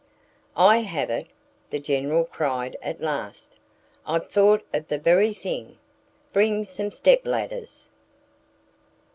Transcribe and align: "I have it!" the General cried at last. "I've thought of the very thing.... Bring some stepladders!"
"I 0.57 0.77
have 0.77 1.11
it!" 1.11 1.27
the 1.69 1.77
General 1.79 2.25
cried 2.25 2.75
at 2.81 3.01
last. 3.01 3.57
"I've 4.03 4.31
thought 4.31 4.63
of 4.73 4.87
the 4.87 4.97
very 4.97 5.31
thing.... 5.31 5.77
Bring 6.33 6.65
some 6.65 6.89
stepladders!" 6.89 7.87